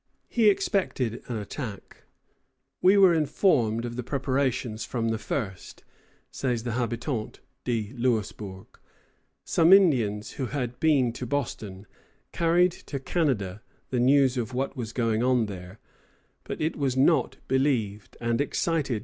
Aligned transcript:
He 0.29 0.49
expected 0.49 1.21
an 1.27 1.35
attack. 1.37 2.05
"We 2.81 2.97
were 2.97 3.13
informed 3.13 3.85
of 3.85 3.97
the 3.97 4.01
preparations 4.03 4.83
from 4.83 5.09
the 5.09 5.19
first," 5.19 5.83
says 6.31 6.63
the 6.63 6.71
Habitant 6.71 7.39
de 7.65 7.93
Louisburg. 7.95 8.65
Some 9.43 9.71
Indians, 9.71 10.31
who 10.41 10.47
had 10.47 10.79
been 10.79 11.13
to 11.13 11.27
Boston, 11.27 11.85
carried 12.31 12.71
to 12.71 12.97
Canada 12.99 13.61
the 13.91 13.99
news 13.99 14.37
of 14.37 14.55
what 14.55 14.75
was 14.75 14.91
going 14.91 15.21
on 15.21 15.45
there; 15.45 15.77
but 16.45 16.59
it 16.59 16.75
was 16.75 16.97
not 16.97 17.37
believed, 17.47 18.17
and 18.19 18.41
excited 18.41 18.89
no 18.89 18.91
alarm. 18.95 18.99